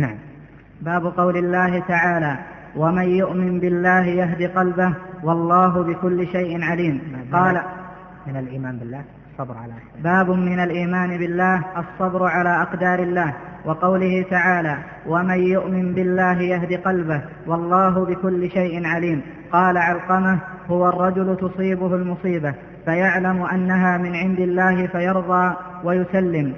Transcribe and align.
نعم. 0.00 0.16
باب 0.80 1.06
قول 1.06 1.36
الله 1.36 1.78
تعالى 1.78 2.38
ومن 2.76 3.08
يؤمن 3.08 3.60
بالله 3.60 4.06
يهد 4.06 4.50
قلبه 4.56 4.94
والله 5.22 5.82
بكل 5.82 6.26
شيء 6.26 6.64
عليم 6.64 7.00
قال 7.32 7.62
من 8.26 8.36
الإيمان 8.36 8.78
بالله؟ 8.78 9.02
الصبر 9.32 9.56
على 9.56 9.72
باب 10.04 10.30
من 10.30 10.60
الإيمان 10.60 11.18
بالله 11.18 11.64
الصبر 11.76 12.26
على 12.26 12.62
أقدار 12.62 12.98
الله 12.98 13.34
وقوله 13.64 14.24
تعالى 14.30 14.78
ومن 15.06 15.38
يؤمن 15.38 15.94
بالله 15.94 16.42
يهد 16.42 16.72
قلبه 16.72 17.22
والله 17.46 18.04
بكل 18.04 18.50
شيء 18.50 18.86
عليم 18.86 19.22
قال 19.52 19.78
علقمة 19.78 20.38
هو 20.70 20.88
الرجل 20.88 21.36
تصيبه 21.36 21.94
المصيبة 21.94 22.54
فيعلم 22.84 23.42
أنها 23.42 23.98
من 23.98 24.16
عند 24.16 24.40
الله 24.40 24.86
فيرضى 24.86 25.56
ويسلم 25.84 26.54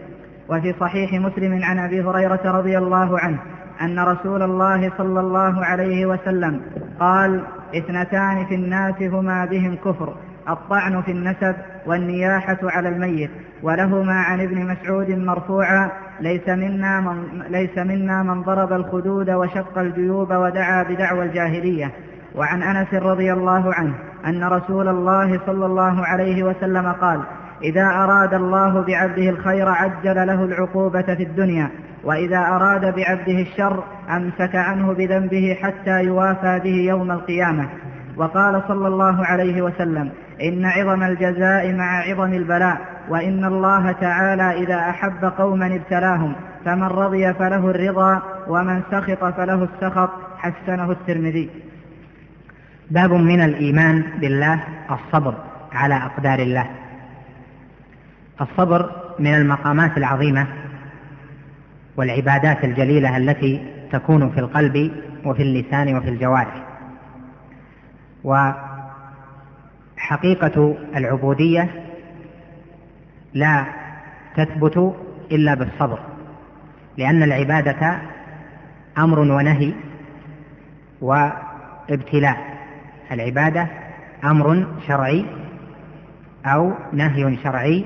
وفي 0.49 0.75
صحيح 0.81 1.13
مسلم 1.13 1.65
عن 1.65 1.79
أبي 1.79 2.03
هريرة 2.03 2.41
رضي 2.45 2.79
الله 2.79 3.19
عنه 3.19 3.39
أن 3.81 3.99
رسول 3.99 4.43
الله 4.43 4.93
صلى 4.99 5.21
الله 5.21 5.65
عليه 5.65 6.07
وسلم 6.07 6.61
قال 7.01 7.45
اثنتان 7.77 8.47
في 8.47 8.55
الناس 8.55 9.03
هما 9.03 9.45
بهم 9.45 9.77
كفر 9.77 10.15
الطعن 10.49 11.03
في 11.03 11.11
النسب 11.11 11.55
والنياحة 11.87 12.59
على 12.63 12.89
الميت 12.89 13.31
ولهما 13.63 14.15
عن 14.15 14.41
ابن 14.41 14.67
مسعود 14.67 15.11
مرفوعا 15.11 15.91
ليس 16.21 16.49
منا 16.49 17.01
من, 17.01 17.43
ليس 17.49 17.79
منا 17.79 18.23
من 18.23 18.43
ضرب 18.43 18.73
الخدود 18.73 19.31
وشق 19.31 19.79
الجيوب 19.79 20.33
ودعا 20.33 20.83
بدعوى 20.83 21.25
الجاهلية 21.25 21.91
وعن 22.35 22.63
أنس 22.63 22.95
رضي 22.95 23.33
الله 23.33 23.75
عنه 23.75 23.95
أن 24.27 24.45
رسول 24.45 24.89
الله 24.89 25.41
صلى 25.47 25.67
الله 25.67 26.07
عليه 26.07 26.43
وسلم 26.43 26.93
قال 26.93 27.21
إذا 27.63 27.87
أراد 27.87 28.35
الله 28.35 28.81
بعبده 28.81 29.29
الخير 29.29 29.69
عجل 29.69 30.27
له 30.27 30.45
العقوبة 30.45 31.03
في 31.03 31.23
الدنيا 31.23 31.71
وإذا 32.05 32.39
أراد 32.39 32.95
بعبده 32.95 33.43
الشر 33.43 33.85
أمسك 34.11 34.57
عنه 34.57 34.93
بذنبه 34.93 35.59
حتى 35.63 36.05
يوافى 36.05 36.61
به 36.65 36.75
يوم 36.75 37.11
القيامة. 37.11 37.69
وقال 38.17 38.63
صلى 38.69 38.89
الله 38.89 39.27
عليه 39.27 39.63
وسلم 39.63 40.11
إن 40.43 40.65
عظم 40.65 41.03
الجزاء 41.03 41.73
مع 41.73 42.01
عظم 42.01 42.33
البلاء 42.33 42.79
وإن 43.09 43.45
الله 43.45 43.93
تعالى 43.93 44.65
إذا 44.65 44.77
أحب 44.91 45.25
قوما 45.39 45.67
ابتلاهم 45.67 46.35
فمن 46.65 46.83
رضي 46.83 47.35
فله 47.35 47.71
الرضا 47.71 48.23
ومن 48.49 48.83
سخط 48.91 49.25
فله 49.25 49.69
السخط 49.75 50.11
حسنه 50.39 50.91
الترمذي. 50.91 51.51
باب 52.91 53.13
من 53.13 53.43
الإيمان 53.43 54.05
بالله 54.21 54.61
الصبر 54.91 55.35
على 55.73 55.95
أقدار 55.95 56.39
الله. 56.39 56.67
الصبر 58.43 58.91
من 59.19 59.35
المقامات 59.35 59.97
العظيمة 59.99 60.47
والعبادات 61.97 62.65
الجليلة 62.65 63.17
التي 63.17 63.67
تكون 63.93 64.31
في 64.31 64.41
القلب 64.41 64.93
وفي 65.25 65.43
اللسان 65.43 65.97
وفي 65.97 66.09
الجوارح. 66.09 66.65
وحقيقة 69.99 70.77
العبودية 70.97 71.69
لا 73.35 73.65
تثبت 74.37 74.97
إلا 75.33 75.55
بالصبر 75.55 75.99
لأن 76.99 77.23
العبادة 77.23 77.99
أمر 78.99 79.19
ونهي 79.19 79.73
وابتلاء. 81.01 82.53
العبادة 83.13 83.69
أمر 84.25 84.67
شرعي 84.87 85.27
أو 86.47 86.73
نهي 86.93 87.37
شرعي 87.45 87.85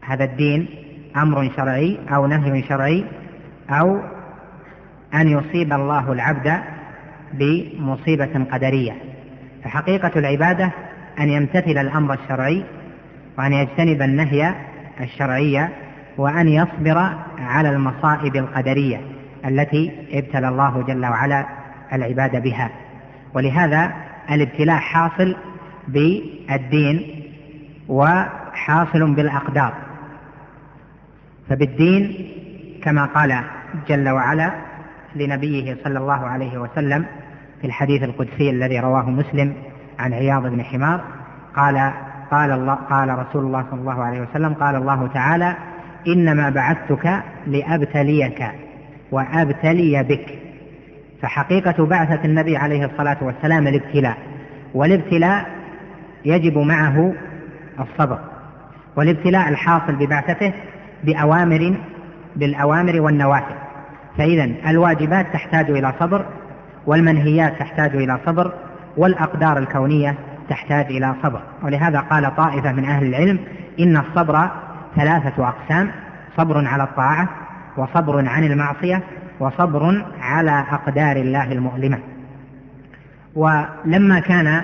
هذا 0.00 0.24
الدين 0.24 0.68
أمر 1.16 1.50
شرعي 1.56 1.98
أو 2.14 2.26
نهي 2.26 2.62
شرعي 2.62 3.04
أو 3.70 4.00
أن 5.14 5.28
يصيب 5.28 5.72
الله 5.72 6.12
العبد 6.12 6.60
بمصيبة 7.32 8.44
قدرية. 8.52 8.92
فحقيقة 9.64 10.12
العبادة 10.16 10.70
أن 11.20 11.28
يمتثل 11.28 11.78
الأمر 11.78 12.14
الشرعي 12.14 12.64
وأن 13.38 13.52
يجتنب 13.52 14.02
النهي 14.02 14.54
الشرعي 15.00 15.68
وأن 16.18 16.48
يصبر 16.48 16.98
على 17.38 17.70
المصائب 17.70 18.36
القدرية 18.36 19.00
التي 19.44 19.92
ابتلى 20.12 20.48
الله 20.48 20.82
جل 20.82 21.06
وعلا 21.06 21.46
العباد 21.92 22.42
بها. 22.42 22.70
ولهذا 23.34 23.92
الابتلاء 24.30 24.76
حاصل 24.76 25.36
بالدين 25.88 27.24
وحاصل 27.88 29.14
بالأقدار. 29.14 29.89
فبالدين 31.50 32.28
كما 32.82 33.04
قال 33.04 33.40
جل 33.88 34.08
وعلا 34.08 34.52
لنبيه 35.16 35.76
صلى 35.84 35.98
الله 35.98 36.26
عليه 36.26 36.58
وسلم 36.58 37.06
في 37.60 37.66
الحديث 37.66 38.02
القدسي 38.02 38.50
الذي 38.50 38.80
رواه 38.80 39.10
مسلم 39.10 39.54
عن 39.98 40.12
عياض 40.12 40.42
بن 40.46 40.62
حمار 40.62 41.04
قال 41.56 41.92
قال 42.30 42.50
الله 42.50 42.74
قال 42.74 43.18
رسول 43.18 43.44
الله 43.44 43.64
صلى 43.70 43.80
الله 43.80 44.02
عليه 44.04 44.20
وسلم 44.20 44.54
قال 44.54 44.76
الله 44.76 45.06
تعالى 45.14 45.56
إنما 46.06 46.50
بعثتك 46.50 47.22
لأبتليك 47.46 48.44
وأبتلي 49.12 50.02
بك. 50.02 50.38
فحقيقة 51.22 51.86
بعثة 51.86 52.24
النبي 52.24 52.56
عليه 52.56 52.84
الصلاة 52.84 53.16
والسلام 53.20 53.66
الابتلاء 53.66 54.16
والابتلاء 54.74 55.46
يجب 56.24 56.58
معه 56.58 57.14
الصبر 57.80 58.18
والابتلاء 58.96 59.48
الحاصل 59.48 59.96
ببعثته 59.96 60.52
بأوامر 61.04 61.80
بالأوامر 62.36 63.00
والنواهي 63.00 63.54
فإذا 64.18 64.44
الواجبات 64.70 65.26
تحتاج 65.32 65.70
إلى 65.70 65.94
صبر 66.00 66.24
والمنهيات 66.86 67.58
تحتاج 67.58 67.96
إلى 67.96 68.18
صبر 68.26 68.52
والأقدار 68.96 69.58
الكونية 69.58 70.14
تحتاج 70.48 70.86
إلى 70.86 71.14
صبر. 71.22 71.42
ولهذا 71.62 72.00
قال 72.00 72.36
طائفة 72.36 72.72
من 72.72 72.84
أهل 72.84 73.06
العلم 73.06 73.38
إن 73.80 73.96
الصبر 73.96 74.48
ثلاثة 74.96 75.48
أقسام 75.48 75.90
صبر 76.36 76.66
على 76.66 76.82
الطاعة 76.82 77.28
وصبر 77.76 78.28
عن 78.28 78.44
المعصية 78.44 79.02
وصبر 79.40 80.04
على 80.20 80.64
أقدار 80.70 81.16
الله 81.16 81.52
المؤلمة. 81.52 81.98
ولما 83.34 84.20
كان 84.20 84.62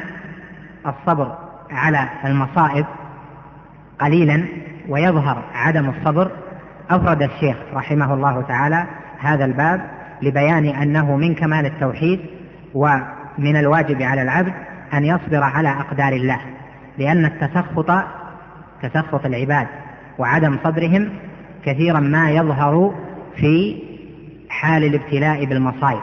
الصبر 0.86 1.34
على 1.70 2.08
المصائب 2.24 2.86
قليلا 4.00 4.44
ويظهر 4.88 5.42
عدم 5.54 5.90
الصبر 5.90 6.30
أفرد 6.90 7.22
الشيخ 7.22 7.56
رحمه 7.74 8.14
الله 8.14 8.42
تعالى 8.42 8.86
هذا 9.20 9.44
الباب 9.44 9.80
لبيان 10.22 10.66
أنه 10.66 11.16
من 11.16 11.34
كمال 11.34 11.66
التوحيد 11.66 12.20
ومن 12.74 13.56
الواجب 13.56 14.02
على 14.02 14.22
العبد 14.22 14.52
أن 14.94 15.04
يصبر 15.04 15.42
على 15.42 15.68
أقدار 15.68 16.12
الله 16.12 16.40
لأن 16.98 17.24
التسخط 17.24 17.92
تسخط 18.82 19.26
العباد 19.26 19.66
وعدم 20.18 20.58
صبرهم 20.64 21.08
كثيرا 21.64 22.00
ما 22.00 22.30
يظهر 22.30 22.94
في 23.36 23.82
حال 24.48 24.84
الابتلاء 24.84 25.44
بالمصائب. 25.44 26.02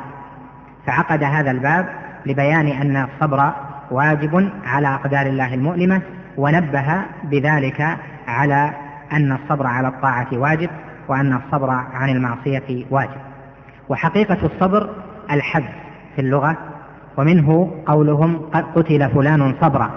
فعقد 0.86 1.24
هذا 1.24 1.52
الباب 1.52 1.90
لبيان 2.26 2.68
أن 2.68 2.98
الصبر 2.98 3.52
واجب 3.92 4.50
على 4.66 4.88
أقدار 4.88 5.26
الله 5.26 5.54
المؤلمة 5.54 6.02
ونبه 6.38 7.02
بذلك 7.24 7.98
على 8.34 8.74
أن 9.12 9.32
الصبر 9.32 9.68
على 9.68 9.88
الطاعة 9.88 10.28
واجب 10.34 10.70
وأن 11.08 11.34
الصبر 11.34 11.70
عن 11.70 12.10
المعصية 12.10 12.86
واجب. 12.90 13.22
وحقيقة 13.90 14.38
الصبر 14.46 14.90
الحب 15.32 15.66
في 16.16 16.22
اللغة 16.22 16.58
ومنه 17.18 17.72
قولهم 17.86 18.38
قد 18.54 18.64
قتل 18.76 19.10
فلان 19.10 19.56
صبرا. 19.62 19.92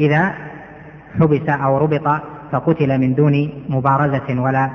إذا 0.00 0.34
حبس 1.20 1.48
أو 1.48 1.78
ربط 1.78 2.22
فقتل 2.52 2.98
من 2.98 3.14
دون 3.14 3.64
مبارزة 3.68 4.40
ولا 4.40 4.70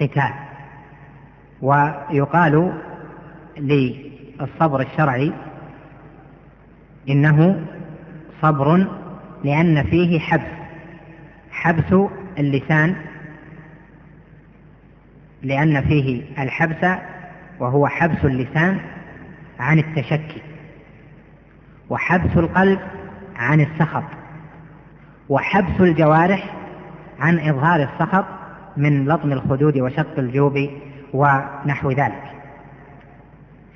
قتال. 0.00 0.32
ويقال 1.62 2.72
للصبر 3.58 4.80
الشرعي 4.80 5.32
إنه 7.08 7.62
صبر 8.42 8.86
لأن 9.44 9.82
فيه 9.82 10.18
حبس 10.18 10.57
حبس 11.58 12.08
اللسان 12.38 12.96
لأن 15.42 15.80
فيه 15.80 16.22
الحبس 16.38 16.98
وهو 17.60 17.86
حبس 17.86 18.24
اللسان 18.24 18.80
عن 19.60 19.78
التشكي 19.78 20.42
وحبس 21.90 22.36
القلب 22.36 22.80
عن 23.36 23.60
السخط 23.60 24.04
وحبس 25.28 25.80
الجوارح 25.80 26.54
عن 27.20 27.38
إظهار 27.38 27.82
السخط 27.82 28.24
من 28.76 29.08
لطم 29.08 29.32
الخدود 29.32 29.78
وشق 29.78 30.18
الجوب 30.18 30.70
ونحو 31.12 31.90
ذلك. 31.90 32.22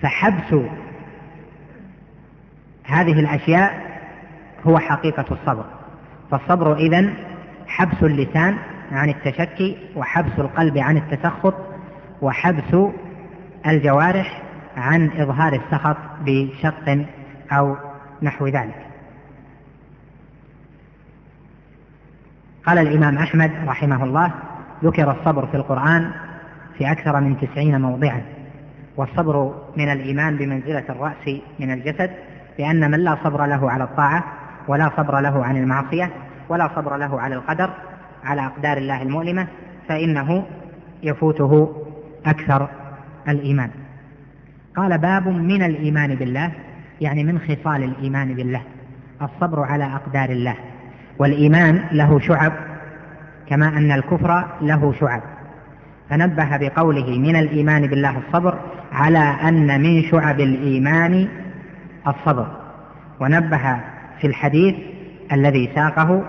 فحبس 0.02 0.55
هذه 2.85 3.20
الأشياء 3.20 4.00
هو 4.67 4.78
حقيقة 4.78 5.25
الصبر 5.31 5.64
فالصبر 6.31 6.76
إذن 6.76 7.14
حبس 7.72 8.02
اللسان 8.02 8.56
عن 8.92 9.08
التشكي 9.08 9.76
وحبس 9.96 10.38
القلب 10.38 10.78
عن 10.78 10.96
التسخط 10.96 11.54
وحبس 12.22 12.76
الجوارح 13.66 14.42
عن 14.76 15.10
إظهار 15.10 15.52
السخط 15.52 15.96
بشق 16.24 17.06
أو 17.52 17.76
نحو 18.22 18.46
ذلك. 18.46 18.86
قال 22.66 22.78
الإمام 22.78 23.19
أحمد 23.19 23.50
رحمه 23.66 24.04
الله 24.04 24.30
ذكر 24.84 25.10
الصبر 25.10 25.46
في 25.46 25.56
القرآن 25.56 26.10
في 26.78 26.92
أكثر 26.92 27.20
من 27.20 27.40
تسعين 27.40 27.80
موضعا 27.80 28.22
والصبر 28.96 29.54
من 29.76 29.92
الإيمان 29.92 30.36
بمنزلة 30.36 30.84
الرأس 30.88 31.40
من 31.60 31.72
الجسد 31.72 32.10
لأن 32.58 32.90
من 32.90 32.98
لا 32.98 33.18
صبر 33.25 33.46
له 33.46 33.70
على 33.70 33.84
الطاعة 33.84 34.25
ولا 34.68 34.90
صبر 34.96 35.20
له 35.20 35.44
عن 35.44 35.56
المعصية 35.56 36.10
ولا 36.48 36.70
صبر 36.76 36.96
له 36.96 37.20
على 37.20 37.34
القدر 37.34 37.70
على 38.24 38.46
أقدار 38.46 38.76
الله 38.76 39.02
المؤلمة 39.02 39.46
فإنه 39.88 40.44
يفوته 41.02 41.76
أكثر 42.26 42.68
الإيمان. 43.28 43.70
قال 44.76 44.98
باب 44.98 45.28
من 45.28 45.62
الإيمان 45.62 46.14
بالله 46.14 46.50
يعني 47.00 47.24
من 47.24 47.38
خصال 47.38 47.82
الإيمان 47.82 48.34
بالله 48.34 48.62
الصبر 49.22 49.62
على 49.62 49.84
أقدار 49.84 50.30
الله. 50.30 50.54
والإيمان 51.18 51.84
له 51.92 52.18
شعب 52.18 52.52
كما 53.48 53.68
أن 53.68 53.92
الكفر 53.92 54.44
له 54.60 54.94
شعب. 55.00 55.22
فنبه 56.10 56.56
بقوله 56.56 57.18
من 57.18 57.36
الإيمان 57.36 57.86
بالله 57.86 58.18
الصبر 58.18 58.58
على 58.92 59.18
أن 59.18 59.82
من 59.82 60.02
شعب 60.02 60.40
الإيمان 60.40 61.28
الصبر. 62.08 62.46
ونبه 63.20 63.80
في 64.20 64.26
الحديث 64.26 64.74
الذي 65.32 65.70
ساقه 65.75 66.23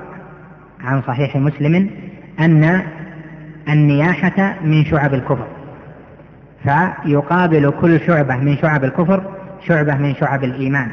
عن 0.84 1.02
صحيح 1.02 1.36
مسلم 1.36 1.90
أن 2.40 2.82
النياحة 3.70 4.56
من 4.64 4.86
شعب 4.86 5.14
الكفر 5.14 5.48
فيقابل 6.64 7.74
كل 7.82 8.00
شعبة 8.00 8.36
من 8.36 8.58
شعب 8.58 8.84
الكفر 8.84 9.24
شعبة 9.68 9.96
من 9.96 10.16
شعب 10.16 10.44
الإيمان 10.44 10.92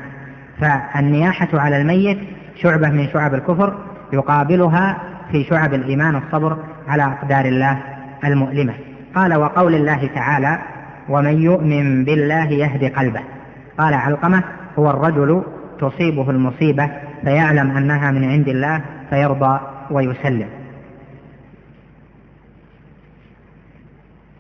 فالنياحة 0.61 1.49
على 1.53 1.81
الميت 1.81 2.19
شعبة 2.63 2.89
من 2.89 3.09
شعب 3.09 3.35
الكفر 3.35 3.79
يقابلها 4.13 4.99
في 5.33 5.45
شعب 5.45 5.75
الإيمان 5.75 6.17
الصبر 6.17 6.57
على 6.89 7.03
أقدار 7.03 7.45
الله 7.45 7.79
المؤلمة. 8.25 8.75
قال 9.15 9.35
وقول 9.35 9.75
الله 9.75 10.11
تعالى 10.15 10.59
ومن 11.09 11.43
يؤمن 11.43 12.05
بالله 12.05 12.47
يهدي 12.47 12.89
قلبه. 12.89 13.21
قال 13.79 13.95
علقمة 13.95 14.43
هو 14.79 14.91
الرجل 14.91 15.43
تصيبه 15.81 16.31
المصيبة 16.31 16.91
فيعلم 17.25 17.77
أنها 17.77 18.11
من 18.11 18.31
عند 18.31 18.49
الله 18.49 18.81
فيرضى 19.11 19.61
ويسلم. 19.91 20.49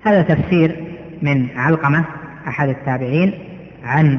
هذا 0.04 0.22
تفسير 0.22 0.76
من 1.22 1.48
علقمة 1.56 2.04
أحد 2.48 2.68
التابعين 2.68 3.32
عن 3.84 4.18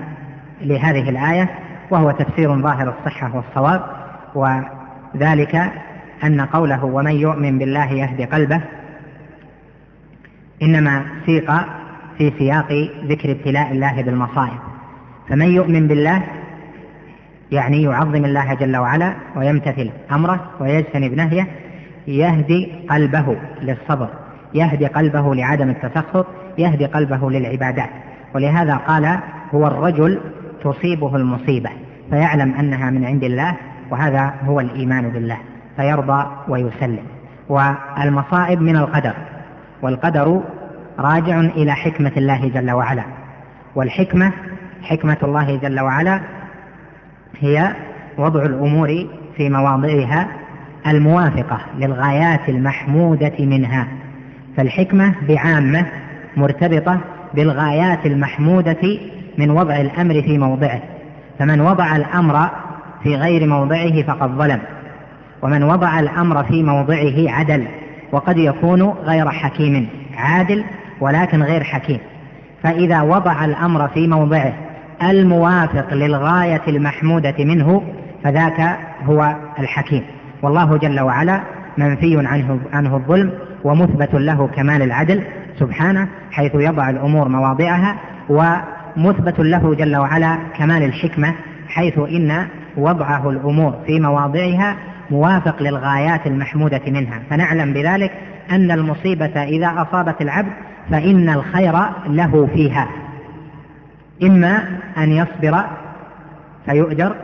لهذه 0.62 1.10
الآية 1.10 1.50
وهو 1.90 2.12
تفسير 2.12 2.62
ظاهر 2.62 2.94
الصحة 3.00 3.36
والصواب 3.36 3.82
وذلك 4.36 5.72
أن 6.24 6.42
قوله 6.42 6.86
ومن 6.86 7.12
يؤمن 7.12 7.58
بالله 7.58 7.92
يهدي 7.92 8.26
قلبه 8.26 8.62
إنما 10.62 11.06
سيق 11.26 11.52
في 12.18 12.34
سياق 12.38 12.90
ذكر 13.06 13.32
ابتلاء 13.32 13.72
الله 13.72 14.02
بالمصائب. 14.02 14.60
فمن 15.30 15.52
يؤمن 15.52 15.88
بالله 15.88 16.24
يعني 17.52 17.84
يعظم 17.84 18.26
الله 18.26 18.54
جل 18.54 18.78
وعلا 18.78 19.14
ويمتثل 19.36 19.90
أمره 20.12 20.40
ويجتنب 20.60 21.14
نهيه 21.14 21.48
يهدي 22.08 22.72
قلبه 22.90 23.38
للصبر 23.62 24.10
يهدي 24.54 24.88
قلبه 24.88 25.36
لعدم 25.36 25.70
التسخط 25.70 26.28
يهدي 26.58 26.86
قلبه 26.86 27.32
للعبادات. 27.32 27.90
ولهذا 28.36 28.76
قال 28.76 29.20
هو 29.54 29.68
الرجل 29.68 30.20
تصيبه 30.64 31.16
المصيبة 31.16 31.70
فيعلم 32.10 32.54
أنها 32.54 32.90
من 32.90 33.06
عند 33.06 33.24
الله 33.24 33.56
وهذا 33.90 34.34
هو 34.46 34.60
الإيمان 34.60 35.10
بالله 35.10 35.38
فيرضى 35.76 36.28
ويسلم. 36.48 37.04
والمصائب 37.50 38.62
من 38.62 38.76
القدر 38.76 39.14
والقدر 39.82 40.42
راجع 41.00 41.40
إلى 41.40 41.72
حكمة 41.72 42.12
الله 42.18 42.50
جل 42.50 42.72
وعلا. 42.72 43.04
والحكمة 43.76 44.32
حكمة 44.84 45.18
الله 45.24 45.56
جل 45.58 45.80
وعلا 45.80 46.22
هي 47.40 47.76
وضع 48.18 48.46
الأمور 48.46 49.06
في 49.38 49.50
مواضعها 49.50 50.28
الموافقة 50.88 51.60
للغايات 51.78 52.50
المحمودة 52.50 53.34
منها. 53.40 53.88
فالحكمة 54.58 55.14
بعامة 55.28 55.86
مرتبطة 56.38 57.00
بالغايات 57.34 58.06
المحمودة 58.06 59.00
من 59.38 59.52
وضع 59.52 59.82
الأمر 59.82 60.22
في 60.22 60.38
موضعه. 60.38 60.82
فمن 61.40 61.62
وضع 61.62 61.96
الأمر 61.96 62.50
في 63.04 63.16
غير 63.16 63.48
موضعه 63.48 64.02
فقد 64.04 64.30
ظلم. 64.30 64.60
ومن 65.42 65.64
وضع 65.64 66.00
الأمر 66.00 66.44
في 66.44 66.64
موضعه 66.64 67.30
عدل 67.32 67.68
وقد 68.12 68.38
يكون 68.38 68.82
غير 68.82 69.30
حكيم 69.30 69.88
عادل 70.18 70.64
ولكن 71.00 71.44
غير 71.44 71.64
حكيم. 71.64 72.00
فإذا 72.64 73.02
وضع 73.02 73.46
الأمر 73.46 73.88
في 73.88 74.08
موضعه 74.08 74.54
الموافق 75.04 75.94
للغاية 75.94 76.62
المحمودة 76.68 77.36
منه 77.40 77.84
فذاك 78.24 78.78
هو 79.06 79.36
الحكيم. 79.60 80.04
والله 80.42 80.78
جل 80.78 81.00
وعلا 81.00 81.42
منفي 81.78 82.28
عنه, 82.28 82.60
عنه 82.74 82.96
الظلم 82.96 83.32
ومثبت 83.64 84.14
له 84.14 84.48
كمال 84.48 84.82
العدل 84.82 85.24
سبحانه 85.60 86.08
حيث 86.32 86.52
يضع 86.56 86.90
الأمور 86.90 87.28
مواضعها 87.28 87.96
ومثبت 88.30 89.40
له 89.40 89.76
جل 89.76 89.98
وعلا 89.98 90.38
كمال 90.58 90.84
الحكمة 90.84 91.34
حيث 91.68 91.98
إن 91.98 92.48
وضعه 92.78 93.30
الأمور 93.30 93.76
في 93.86 94.00
مواضعها 94.00 94.76
موافق 95.12 95.64
للغايات 95.64 96.28
المحمودة 96.28 96.82
منها. 96.88 97.20
فنعلم 97.30 97.74
بذلك 97.74 98.12
أن 98.52 98.72
المصيبة 98.72 99.44
إذا 99.44 99.74
أصابت 99.78 100.22
العبد 100.22 100.52
فإن 100.92 101.30
الخير 101.30 101.76
له 102.08 102.50
فيها. 102.54 102.88
إما 104.24 104.80
أن 104.98 105.12
يصبر 105.12 105.64
فيؤجر 106.66 107.16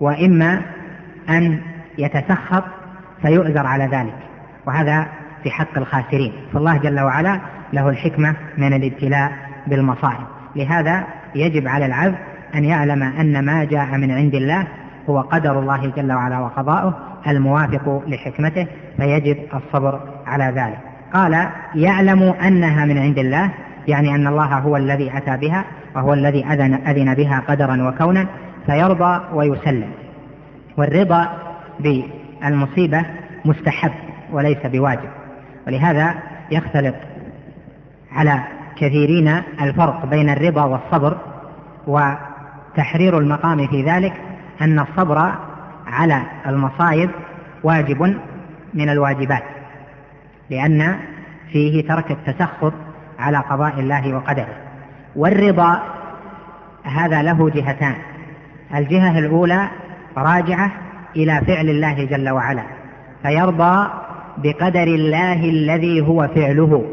وإما 0.00 0.62
أن 1.30 1.60
يتسخط 1.98 2.64
فيؤجر 3.22 3.66
على 3.66 3.84
ذلك. 3.84 4.14
وهذا 4.66 5.06
في 5.42 5.50
حق 5.50 5.78
الخاسرين. 5.78 6.32
فالله 6.52 6.76
جل 6.76 7.00
وعلا 7.00 7.40
له 7.72 7.88
الحكمة 7.88 8.34
من 8.58 8.72
الابتلاء 8.72 9.32
بالمصائب. 9.66 10.26
لهذا 10.56 11.04
يجب 11.34 11.68
على 11.68 11.86
العبد 11.86 12.18
أن 12.54 12.64
يعلم 12.64 13.02
أن 13.02 13.44
ما 13.44 13.64
جاء 13.64 13.96
من 13.96 14.10
عند 14.10 14.34
الله 14.34 14.66
هو 15.08 15.20
قدر 15.20 15.58
الله 15.58 15.92
جل 15.96 16.12
وعلا 16.12 16.38
وقضاؤه 16.38 16.94
الموافق 17.26 18.02
لحكمته 18.06 18.66
فيجب 18.96 19.36
الصبر 19.54 20.00
على 20.26 20.44
ذلك. 20.44 20.78
قال 21.14 21.48
يعلم 21.74 22.22
أنها 22.22 22.84
من 22.84 22.98
عند 22.98 23.18
الله 23.18 23.50
يعني 23.88 24.14
أن 24.14 24.26
الله 24.26 24.58
هو 24.58 24.76
الذي 24.76 25.16
أتى 25.16 25.36
بها 25.36 25.64
وهو 25.94 26.12
الذي 26.12 26.44
أذن, 26.44 26.74
أذن 26.74 27.14
بها 27.14 27.42
قدرا 27.48 27.88
وكونا 27.88 28.26
فيرضى 28.66 29.20
ويسلم. 29.32 29.90
والرضا 30.76 31.28
بالمصيبة 31.80 33.04
مستحب 33.44 33.92
وليس 34.32 34.66
بواجب. 34.66 35.08
ولهذا 35.66 36.14
يختلط 36.50 36.94
على 38.12 38.42
كثيرين 38.76 39.28
الفرق 39.60 40.06
بين 40.06 40.30
الرضا 40.30 40.64
والصبر 40.64 41.16
وتحرير 41.86 43.18
المقام 43.18 43.66
في 43.66 43.82
ذلك 43.82 44.12
أن 44.60 44.78
الصبر 44.78 45.32
على 45.86 46.22
المصائب 46.46 47.10
واجب 47.62 48.16
من 48.74 48.88
الواجبات 48.88 49.42
لأن 50.50 50.96
فيه 51.52 51.88
ترك 51.88 52.10
التسخط 52.10 52.72
على 53.18 53.38
قضاء 53.38 53.80
الله 53.80 54.14
وقدره. 54.14 54.71
والرضا 55.16 55.82
هذا 56.84 57.22
له 57.22 57.50
جهتان. 57.50 57.94
الجهة 58.74 59.18
الأولى 59.18 59.68
راجعة 60.16 60.70
إلى 61.16 61.40
فعل 61.46 61.68
الله 61.68 62.04
جل 62.04 62.28
وعلا. 62.28 62.62
فيرضى 63.22 63.88
بقدر 64.38 64.82
الله 64.82 65.50
الذي 65.50 66.00
هو 66.00 66.28
فعله. 66.34 66.84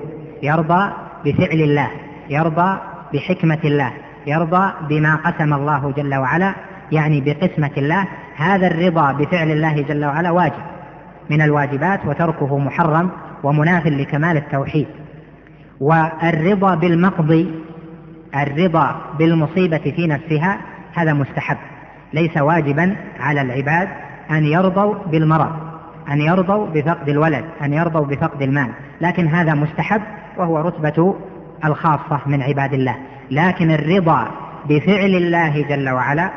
يرضى 0.44 0.92
بفعل 1.26 1.62
الله. 1.62 1.88
يرضى 2.30 2.78
بحكمة 3.14 3.60
الله. 3.64 3.92
يرضى 4.28 4.72
بما 4.90 5.16
قسم 5.16 5.54
الله 5.54 5.94
جل 5.98 6.16
وعلا. 6.16 6.54
يعني 6.92 7.22
بقسمة 7.22 7.72
الله. 7.78 8.08
هذا 8.36 8.68
الرضا 8.68 9.12
بفعل 9.12 9.52
الله 9.52 9.82
جل 9.82 10.06
وعلا 10.06 10.32
واجب. 10.32 10.64
من 11.30 11.42
الواجبات 11.42 12.00
وتركه 12.06 12.58
محرم 12.58 13.10
ومناف 13.44 13.88
لكمال 13.88 14.38
التوحيد. 14.38 14.88
والرضا 15.80 16.76
بالمقضي 16.76 17.52
الرضا 18.36 18.96
بالمصيبة 19.20 19.78
في 19.96 20.08
نفسها 20.08 20.58
هذا 20.94 21.14
مستحب. 21.14 21.58
ليس 22.14 22.38
واجبا 22.38 22.96
على 23.20 23.42
العباد 23.42 23.88
أن 24.32 24.46
يرضوا 24.46 24.96
بالمرض 25.12 25.52
أن 26.12 26.22
يرضوا 26.22 26.68
بفقد 26.68 27.10
الولد 27.10 27.46
أن 27.62 27.74
يرضوا 27.74 28.06
بفقد 28.06 28.42
المال. 28.42 28.70
لكن 29.02 29.28
هذا 29.28 29.54
مستحب 29.54 30.02
وهو 30.38 30.60
رتبة 30.60 31.16
الخاصة 31.66 32.20
من 32.26 32.42
عباد 32.42 32.74
الله. 32.74 32.96
لكن 33.32 33.72
الرضا 33.72 34.28
بفعل 34.70 35.16
الله 35.16 35.62
جل 35.70 35.90
وعلا 35.90 36.30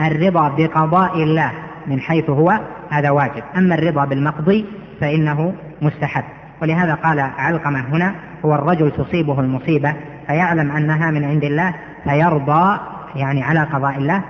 الرضا 0.00 0.48
بقضاء 0.48 1.22
الله 1.22 1.52
من 1.86 2.00
حيث 2.00 2.30
هو 2.30 2.60
هذا 2.90 3.10
واجب. 3.10 3.42
أما 3.56 3.74
الرضا 3.74 4.04
بالمقضي 4.04 4.66
فإنه 5.00 5.54
مستحب. 5.82 6.24
ولهذا 6.62 6.94
قال 6.94 7.20
علقمة 7.20 7.80
هنا 7.80 8.14
هو 8.44 8.54
الرجل 8.54 8.90
تصيبه 8.90 9.40
المصيبة 9.40 9.94
فيعلم 10.30 10.70
أنها 10.70 11.10
من 11.10 11.24
عند 11.24 11.44
الله 11.44 11.74
فيرضى 12.04 12.80
يعني 13.16 13.42
على 13.42 13.60
قضاء 13.60 13.98
الله 13.98 14.22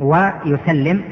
ويسلم 0.00 1.02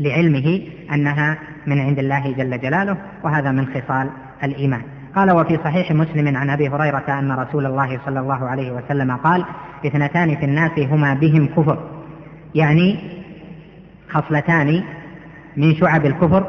لعلمه 0.00 0.62
أنها 0.92 1.38
من 1.66 1.80
عند 1.80 1.98
الله 1.98 2.32
جل 2.32 2.60
جلاله 2.60 2.96
وهذا 3.22 3.52
من 3.52 3.66
خصال 3.66 4.10
الإيمان. 4.44 4.82
قال 5.16 5.30
وفي 5.30 5.58
صحيح 5.64 5.92
مسلم 5.92 6.36
عن 6.36 6.50
أبي 6.50 6.68
هريرة 6.68 7.04
أن 7.08 7.32
رسول 7.32 7.66
الله 7.66 7.98
صلى 8.06 8.20
الله 8.20 8.48
عليه 8.48 8.72
وسلم 8.72 9.16
قال 9.16 9.44
اثنتان 9.86 10.36
في 10.36 10.44
الناس 10.44 10.78
هما 10.78 11.14
بهم 11.14 11.46
كفر. 11.46 11.78
يعني 12.54 12.98
خصلتان 14.08 14.82
من 15.56 15.74
شعب 15.74 16.06
الكفر 16.06 16.46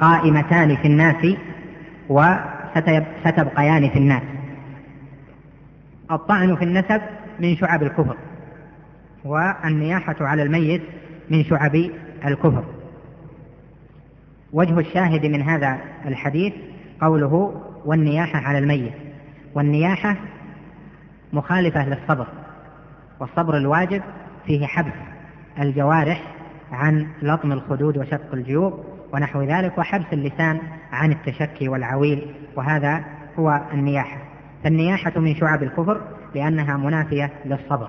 قائمتان 0.00 0.76
في 0.76 0.88
الناس 0.88 1.26
وستبقيان 2.08 3.88
في 3.88 3.98
الناس. 3.98 4.22
الطعن 6.10 6.56
في 6.56 6.64
النسب 6.64 7.00
من 7.40 7.56
شعب 7.56 7.82
الكفر 7.82 8.16
والنياحة 9.24 10.16
على 10.20 10.42
الميت 10.42 10.82
من 11.30 11.44
شعب 11.44 11.74
الكفر. 12.24 12.64
وجه 14.52 14.78
الشاهد 14.78 15.26
من 15.26 15.42
هذا 15.42 15.78
الحديث 16.06 16.52
قوله 17.00 17.62
والنياحة 17.84 18.38
على 18.38 18.58
الميت. 18.58 18.92
والنياحة 19.54 20.16
مخالفة 21.32 21.88
للصبر 21.88 22.26
والصبر 23.20 23.56
الواجب 23.56 24.02
فيه 24.46 24.66
حبس 24.66 24.92
الجوارح 25.58 26.22
عن 26.72 27.06
لطم 27.22 27.52
الخدود 27.52 27.98
وشق 27.98 28.34
الجيوب 28.34 28.84
ونحو 29.12 29.42
ذلك 29.42 29.78
وحبس 29.78 30.06
اللسان 30.12 30.60
عن 30.92 31.12
التشكي 31.12 31.68
والعويل 31.68 32.34
وهذا 32.56 33.04
هو 33.38 33.60
النياحة. 33.72 34.27
فالنياحة 34.64 35.20
من 35.20 35.34
شعب 35.34 35.62
الكفر 35.62 36.00
لأنها 36.34 36.76
منافية 36.76 37.30
للصبر 37.44 37.88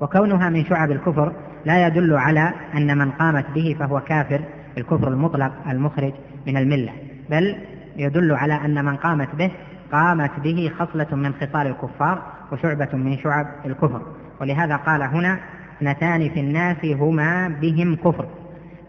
وكونها 0.00 0.48
من 0.48 0.64
شعب 0.64 0.90
الكفر 0.90 1.32
لا 1.64 1.86
يدل 1.86 2.14
على 2.14 2.52
أن 2.74 2.98
من 2.98 3.10
قامت 3.10 3.46
به 3.54 3.76
فهو 3.78 4.00
كافر 4.00 4.40
الكفر 4.78 5.08
المطلق 5.08 5.52
المخرج 5.70 6.12
من 6.46 6.56
الملة 6.56 6.92
بل 7.30 7.56
يدل 7.96 8.32
على 8.32 8.54
أن 8.54 8.84
من 8.84 8.96
قامت 8.96 9.34
به 9.34 9.50
قامت 9.92 10.30
به 10.40 10.72
خصلة 10.78 11.16
من 11.16 11.32
خصال 11.34 11.66
الكفار 11.66 12.22
وشعبة 12.52 12.88
من 12.92 13.18
شعب 13.18 13.46
الكفر. 13.66 14.02
ولهذا 14.40 14.76
قال 14.76 15.02
هنا 15.02 15.38
اثنتان 15.76 16.28
في 16.28 16.40
الناس 16.40 16.84
هما 16.84 17.48
بهم 17.48 17.96
كفر 17.96 18.26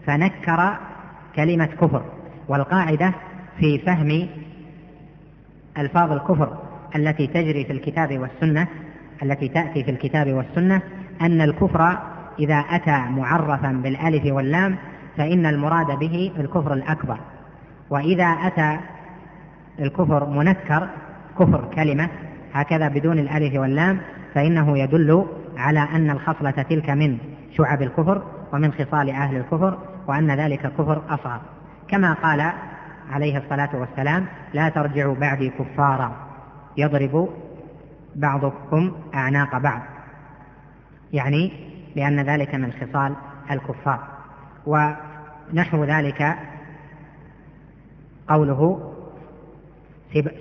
فنكر 0.06 0.78
كلمة 1.36 1.66
كفر 1.66 2.04
والقاعدة 2.48 3.14
في 3.60 3.80
فهم 3.80 4.28
ألفاظ 5.78 6.12
الكفر 6.12 6.61
التي 6.96 7.28
تجري 7.28 7.66
في 7.66 7.74
الكتاب 7.74 8.20
والسنة 8.20 8.68
التي 9.24 9.48
تأتي 9.48 9.84
في 9.84 9.92
الكتاب 9.92 10.34
والسنة 10.34 10.82
أن 11.22 11.42
الكفر 11.42 11.98
إذا 12.40 12.56
أتى 12.56 12.98
معرفا 13.10 13.72
بالألف 13.84 14.34
واللام 14.34 14.76
فإن 15.18 15.46
المراد 15.46 16.00
به 16.00 16.32
الكفر 16.40 16.74
الأكبر. 16.74 17.18
وإذا 17.90 18.26
أتى 18.26 18.80
الكفر 19.80 20.30
منكر 20.30 20.90
كفر 21.40 21.70
كلمة 21.76 22.10
هكذا 22.54 22.88
بدون 22.88 23.20
الألف 23.20 23.60
واللام 23.60 24.00
فإنه 24.34 24.78
يدل 24.78 25.26
على 25.58 25.80
أن 25.80 26.10
الخصلة 26.10 26.52
تلك 26.52 26.90
من 26.90 27.18
شعب 27.58 27.82
الكفر 27.82 28.22
ومن 28.54 28.72
خصال 28.72 29.10
أهل 29.10 29.38
الكفر 29.38 29.78
وأن 30.08 30.32
ذلك 30.32 30.60
كفر 30.60 31.02
أصغر. 31.10 31.42
كما 31.88 32.14
قال 32.14 32.52
عليه 33.12 33.38
الصلاة 33.38 33.70
والسلام 33.74 34.26
لا 34.54 34.70
ترجعوا 34.70 35.16
بعدي 35.16 35.50
كفارا. 35.50 36.21
يضرب 36.78 37.30
بعضكم 38.16 38.92
أعناق 39.16 39.58
بعض 39.58 39.82
يعني 41.14 41.52
لأن 41.96 42.20
ذلك 42.20 42.56
من 42.56 42.72
خصال 42.72 43.16
الكفار. 43.52 44.00
ونحو 44.66 45.84
ذلك 45.84 46.36
قوله 48.28 48.94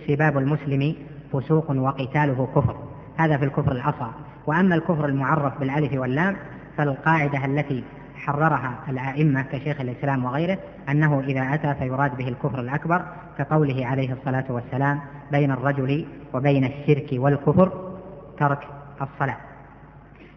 سباب 0.06 0.38
المسلم 0.38 0.94
فسوق 1.32 1.70
وقتاله 1.70 2.48
كفر. 2.54 2.76
هذا 3.16 3.36
في 3.36 3.44
الكفر 3.44 3.72
الأصغر. 3.72 4.12
وأما 4.46 4.74
الكفر 4.74 5.06
المعرف 5.06 5.58
بالألف 5.58 5.92
واللام 5.92 6.36
فالقاعدة 6.76 7.44
التي 7.44 7.84
حررها 8.26 8.74
الأئمة 8.88 9.42
كشيخ 9.42 9.80
الإسلام 9.80 10.24
وغيره 10.24 10.58
أنه 10.88 11.20
إذا 11.20 11.54
أتى 11.54 11.74
فيراد 11.74 12.16
به 12.16 12.28
الكفر 12.28 12.60
الأكبر 12.60 13.02
كقوله 13.38 13.86
عليه 13.86 14.12
الصلاة 14.12 14.44
والسلام 14.48 15.00
بين 15.32 15.50
الرجل 15.50 16.06
وبين 16.34 16.64
الشرك 16.64 17.08
والكفر 17.12 17.92
ترك 18.38 18.68
الصلاة. 19.02 19.36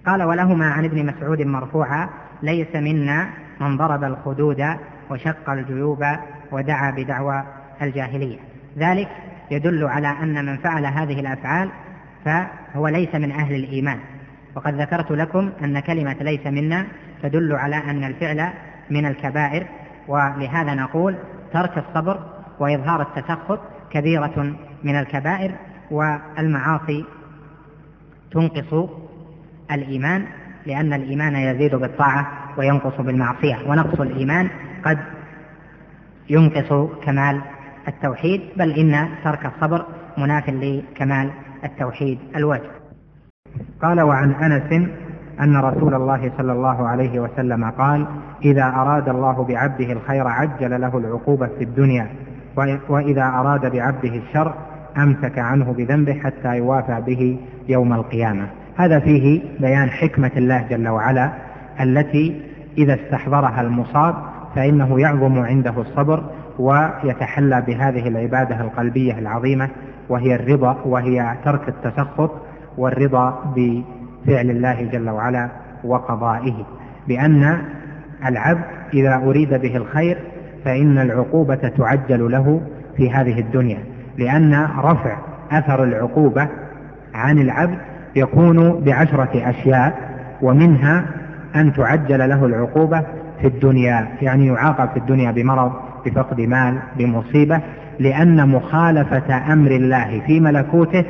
قال 0.05 0.23
ولهما 0.23 0.65
عن 0.71 0.85
ابن 0.85 1.05
مسعود 1.05 1.41
مرفوعا 1.41 2.09
ليس 2.43 2.75
منا 2.75 3.29
من 3.59 3.77
ضرب 3.77 4.03
الخدود 4.03 4.65
وشق 5.09 5.49
الجيوب 5.49 6.05
ودعا 6.51 6.91
بدعوى 6.91 7.43
الجاهلية. 7.81 8.39
ذلك 8.77 9.09
يدل 9.51 9.83
على 9.83 10.07
أن 10.07 10.45
من 10.45 10.57
فعل 10.57 10.85
هذه 10.85 11.19
الأفعال 11.19 11.69
فهو 12.25 12.87
ليس 12.87 13.15
من 13.15 13.31
أهل 13.31 13.55
الإيمان. 13.55 13.99
وقد 14.55 14.81
ذكرت 14.81 15.11
لكم 15.11 15.51
أن 15.63 15.79
كلمة 15.79 16.13
ليس 16.21 16.47
منا 16.47 16.85
تدل 17.23 17.53
على 17.55 17.75
أن 17.75 18.03
الفعل 18.03 18.49
من 18.89 19.05
الكبائر 19.05 19.67
ولهذا 20.07 20.73
نقول 20.73 21.15
ترك 21.53 21.77
الصبر 21.77 22.19
وإظهار 22.59 23.01
التسخط 23.01 23.59
كبيرة 23.91 24.55
من 24.83 24.99
الكبائر 24.99 25.55
والمعاصي 25.91 27.05
تنقص 28.31 28.89
الإيمان 29.71 30.25
لأن 30.65 30.93
الإيمان 30.93 31.35
يزيد 31.35 31.75
بالطاعة 31.75 32.27
وينقص 32.57 33.01
بالمعصية. 33.01 33.57
ونقص 33.67 33.99
الإيمان 34.01 34.49
قد 34.85 34.99
ينقص 36.29 36.89
كمال 37.05 37.41
التوحيد 37.87 38.41
بل 38.57 38.71
إن 38.71 39.09
ترك 39.23 39.45
الصبر 39.45 39.85
مناف 40.17 40.49
لكمال 40.49 41.31
التوحيد 41.63 42.19
الواجب. 42.35 42.82
قال 43.81 44.01
وعن 44.01 44.31
أنس 44.31 44.87
أن 45.41 45.57
رسول 45.57 45.93
الله 45.93 46.31
صلى 46.37 46.51
الله 46.51 46.87
عليه 46.87 47.19
وسلم 47.19 47.69
قال 47.69 48.05
إذا 48.45 48.63
أراد 48.63 49.09
الله 49.09 49.43
بعبده 49.43 49.91
الخير 49.93 50.27
عجل 50.27 50.81
له 50.81 50.97
العقوبة 50.97 51.47
في 51.47 51.63
الدنيا 51.63 52.07
وإذا 52.89 53.23
أراد 53.23 53.71
بعبده 53.71 54.15
الشر 54.15 54.53
أمسك 54.97 55.39
عنه 55.39 55.73
بذنبه 55.73 56.13
حتى 56.13 56.57
يوافى 56.57 57.01
به 57.07 57.39
يوم 57.69 57.93
القيامة. 57.93 58.47
هذا 58.77 58.99
فيه 58.99 59.41
بيان 59.59 59.89
حكمة 59.89 60.31
الله 60.37 60.67
جل 60.69 60.87
وعلا 60.87 61.31
التي 61.81 62.41
إذا 62.77 62.93
استحضرها 62.93 63.61
المصاب 63.61 64.15
فإنه 64.55 64.99
يعظم 64.99 65.39
عنده 65.39 65.73
الصبر 65.77 66.23
ويتحلى 66.59 67.61
بهذه 67.67 68.07
العبادة 68.07 68.61
القلبية 68.61 69.19
العظيمة 69.19 69.69
وهي 70.09 70.35
الرضا 70.35 70.77
وهي 70.85 71.35
ترك 71.45 71.69
التسخط 71.69 72.31
والرضا 72.77 73.53
بفعل 73.55 74.49
الله 74.49 74.81
جل 74.81 75.09
وعلا 75.09 75.49
وقضائه. 75.83 76.65
بأن 77.07 77.61
العبد 78.25 78.63
إذا 78.93 79.15
أريد 79.15 79.53
به 79.53 79.77
الخير 79.77 80.17
فإن 80.65 80.97
العقوبة 80.97 81.55
تعجل 81.77 82.31
له 82.31 82.61
في 82.97 83.11
هذه 83.11 83.39
الدنيا. 83.39 83.79
لأن 84.17 84.67
رفع 84.77 85.17
أثر 85.51 85.83
العقوبة 85.83 86.47
عن 87.13 87.39
العبد 87.39 87.77
يكون 88.15 88.83
بعشرة 88.83 89.49
أشياء 89.49 89.93
ومنها 90.41 91.05
أن 91.55 91.73
تعجل 91.73 92.29
له 92.29 92.45
العقوبة 92.45 93.03
في 93.41 93.47
الدنيا 93.47 94.07
يعني 94.21 94.47
يعاقب 94.47 94.89
في 94.89 94.97
الدنيا 94.97 95.31
بمرض 95.31 95.71
بفقد 96.05 96.41
مال 96.41 96.79
بمصيبة 96.97 97.61
لأن 97.99 98.49
مخالفة 98.49 99.53
أمر 99.53 99.71
الله 99.71 100.21
في 100.27 100.39
ملكوته 100.39 101.05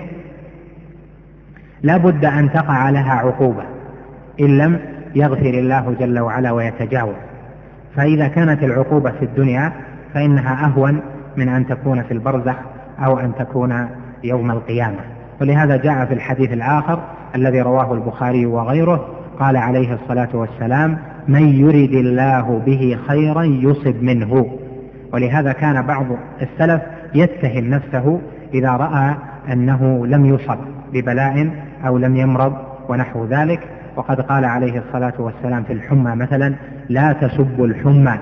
لا 1.84 1.98
بد 1.98 2.26
أن 2.26 2.52
تقع 2.52 2.90
لها 2.90 3.14
عقوبة 3.14 3.64
إن 4.40 4.58
لم 4.58 4.80
يغفر 5.16 5.50
الله 5.50 5.96
جل 6.00 6.20
وعلا 6.20 6.52
ويتجاوز. 6.52 7.16
فإذا 7.96 8.28
كانت 8.28 8.64
العقوبة 8.64 9.12
في 9.12 9.26
الدنيا 9.26 9.72
فإنها 10.14 10.66
أهون 10.66 11.02
من 11.38 11.50
أن 11.50 11.68
تكون 11.68 12.04
في 12.04 12.12
البرزخ 12.12 12.56
أو 13.00 13.20
أن 13.20 13.32
تكون 13.40 13.88
يوم 14.24 14.52
القيامة. 14.52 15.00
ولهذا 15.42 15.78
جاء 15.78 16.06
في 16.06 16.14
الحديث 16.14 16.54
الآخر 16.54 17.00
الذي 17.36 17.62
رواه 17.62 17.94
البخاري 17.94 18.46
وغيره 18.46 19.08
قال 19.40 19.58
عليه 19.58 19.94
الصلاة 19.94 20.30
والسلام 20.34 20.98
من 21.28 21.48
يرد 21.48 21.94
الله 21.94 22.62
به 22.66 22.98
خيرا 23.08 23.44
يصب 23.44 24.04
منه. 24.04 24.48
ولهذا 25.14 25.52
كان 25.52 25.82
بعض 25.82 26.06
السلف 26.42 26.82
يتهم 27.16 27.70
نفسه 27.70 28.22
إذا 28.54 28.70
رأى 28.70 29.16
أنه 29.52 30.08
لم 30.08 30.26
يصب 30.26 30.58
ببلاء 30.94 31.50
أو 31.86 31.98
لم 31.98 32.16
يمرض 32.16 32.54
ونحو 32.90 33.26
ذلك 33.26 33.60
وقد 33.96 34.22
قال 34.22 34.46
عليه 34.46 34.80
الصلاة 34.80 35.14
والسلام 35.20 35.64
في 35.64 35.74
الحمى 35.74 36.16
مثلا 36.16 36.56
لا 36.90 37.14
تسبوا 37.14 37.68
الحمى. 37.68 38.18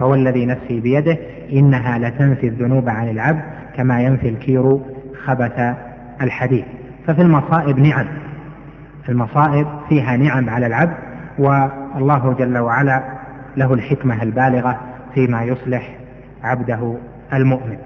فهو 0.00 0.14
الذي 0.14 0.46
نفسي 0.46 0.80
بيده 0.80 1.18
إنها 1.52 1.98
لتنفي 1.98 2.46
الذنوب 2.46 2.88
عن 2.88 3.10
العبد 3.10 3.42
كما 3.76 4.02
ينفي 4.02 4.28
الكير 4.28 4.78
خبث 5.24 5.74
الحديد. 6.22 6.64
ففي 7.06 7.22
المصائب 7.22 7.78
نعم 7.78 8.06
المصائب 9.08 9.66
فيها 9.88 10.16
نعم 10.16 10.50
على 10.50 10.66
العبد 10.66 10.94
والله 11.38 12.34
جل 12.38 12.58
وعلا 12.58 13.02
له 13.56 13.74
الحكمة 13.74 14.22
البالغة 14.22 14.80
فيما 15.14 15.42
يصلح 15.42 15.96
عبده 16.42 16.94
المؤمن. 17.34 17.76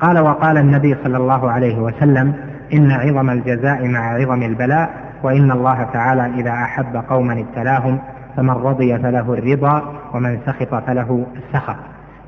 قال 0.00 0.18
وقال 0.18 0.58
النبي 0.58 0.96
صلى 1.04 1.16
الله 1.16 1.50
عليه 1.50 1.78
وسلم 1.78 2.34
إن 2.72 2.90
عظم 2.90 3.30
الجزاء 3.30 3.88
مع 3.88 4.14
عظم 4.14 4.42
البلاء 4.42 4.90
وإن 5.22 5.50
الله 5.50 5.82
تعالى 5.82 6.26
إذا 6.40 6.50
أحب 6.50 6.96
قوما 7.08 7.40
ابتلاهم 7.40 7.98
فمن 8.36 8.50
رضي 8.50 8.98
فله 8.98 9.34
الرضا 9.34 9.82
ومن 10.14 10.38
سخط 10.46 10.74
فله 10.74 11.26
السخط. 11.36 11.76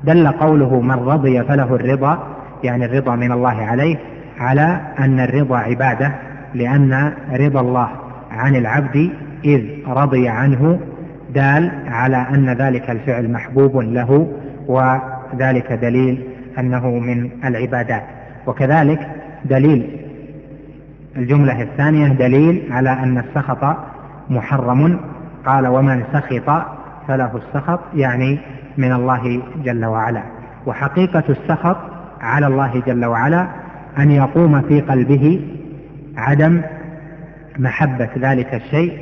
دل 0.03 0.27
قوله 0.27 0.81
من 0.81 0.91
رضي 0.95 1.43
فله 1.43 1.75
الرضا 1.75 2.19
يعني 2.63 2.85
الرضا 2.85 3.15
من 3.15 3.31
الله 3.31 3.65
عليه 3.65 3.97
على 4.39 4.81
أن 4.99 5.19
الرضا 5.19 5.57
عبادة 5.57 6.11
لأن 6.53 7.13
رضا 7.31 7.61
الله 7.61 7.89
عن 8.31 8.55
العبد 8.55 9.11
إذ 9.45 9.63
رضي 9.87 10.29
عنه 10.29 10.79
دال 11.33 11.71
على 11.87 12.17
أن 12.17 12.49
ذلك 12.49 12.89
الفعل 12.89 13.31
محبوب 13.31 13.77
له 13.77 14.27
وذلك 14.67 15.73
دليل 15.73 16.23
أنه 16.59 16.89
من 16.89 17.29
العبادات. 17.45 18.03
وكذلك 18.47 19.07
دليل 19.45 19.98
الجملة 21.15 21.61
الثانية 21.61 22.07
دليل 22.07 22.73
على 22.73 22.89
أن 22.89 23.17
السخط 23.17 23.77
محرم. 24.29 24.99
قال 25.45 25.67
ومن 25.67 26.03
سخط 26.13 26.65
فله 27.07 27.31
السخط 27.37 27.79
يعني 27.95 28.39
من 28.77 28.93
الله 28.93 29.41
جل 29.63 29.85
وعلا. 29.85 30.23
وحقيقة 30.65 31.23
السخط 31.29 31.77
على 32.21 32.47
الله 32.47 32.83
جل 32.87 33.05
وعلا 33.05 33.47
أن 33.97 34.11
يقوم 34.11 34.61
في 34.61 34.81
قلبه 34.81 35.41
عدم 36.17 36.61
محبة 37.59 38.09
ذلك 38.17 38.53
الشيء 38.53 38.99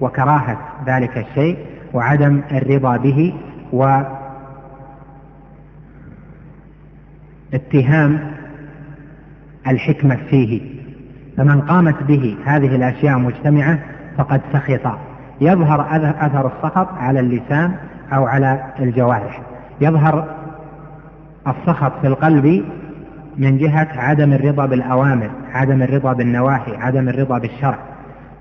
وكراهة 0.00 0.58
ذلك 0.86 1.18
الشيء 1.18 1.58
وعدم 1.92 2.40
الرضا 2.52 2.96
به 2.96 3.34
واتهام 7.52 8.30
الحكمة 9.66 10.16
فيه. 10.30 10.73
فمن 11.36 11.60
قامت 11.60 12.02
به 12.02 12.36
هذه 12.44 12.76
الأشياء 12.76 13.18
مجتمعة 13.18 13.78
فقد 14.18 14.40
سخط. 14.52 14.98
يظهر 15.40 15.86
أثر 16.20 16.50
السخط 16.56 16.88
على 16.98 17.20
اللسان 17.20 17.74
أو 18.12 18.26
على 18.26 18.64
الجوارح. 18.80 19.40
يظهر 19.80 20.28
السخط 21.46 21.92
في 22.00 22.06
القلب 22.06 22.64
من 23.38 23.58
جهة 23.58 23.88
عدم 23.96 24.32
الرضا 24.32 24.66
بالأوامر 24.66 25.30
عدم 25.54 25.82
الرضا 25.82 26.12
بالنواهي 26.12 26.76
عدم 26.76 27.08
الرضا 27.08 27.38
بالشرع. 27.38 27.78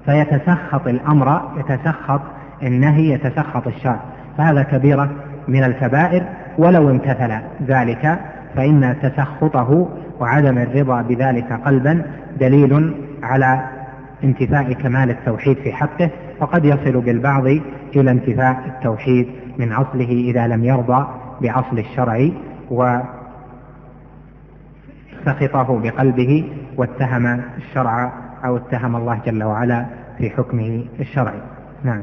فيتسخط 0.05 0.88
الأمر 0.88 1.41
يتسخط 1.57 2.21
النهي 2.63 3.09
يتسخط 3.09 3.67
الشرع. 3.67 4.00
فهذا 4.38 4.63
كبيرة 4.63 5.09
من 5.47 5.63
الكبائر. 5.63 6.23
ولو 6.57 6.89
امتثل 6.89 7.33
ذلك 7.67 8.19
فإن 8.55 8.95
تسخطه 9.01 9.89
وعدم 10.20 10.58
الرضا 10.58 11.01
بذلك 11.01 11.53
قلبا 11.65 12.05
دليل 12.39 12.93
على 13.24 13.70
انتفاء 14.24 14.74
كمال 14.74 15.10
التوحيد 15.10 15.58
في 15.58 15.74
حقه 15.74 16.10
وقد 16.39 16.65
يصل 16.65 17.01
بالبعض 17.01 17.46
إلى 17.96 18.11
انتفاء 18.11 18.64
التوحيد 18.66 19.27
من 19.57 19.72
أصله 19.72 20.09
إذا 20.09 20.48
لم 20.48 20.64
يرضى 20.64 21.07
بأصل 21.42 21.79
الشرع 21.79 22.29
وسخطه 25.22 25.79
بقلبه 25.79 26.50
واتهم 26.77 27.42
الشرع 27.57 28.14
أو 28.46 28.57
اتهم 28.57 28.96
الله 28.96 29.22
جل 29.25 29.44
وعلا 29.44 29.85
في 30.18 30.29
حكمه 30.29 30.85
الشرعي. 31.00 31.42
نعم. 31.83 32.01